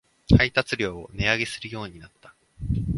[0.35, 2.33] 配達料を値上げするようになった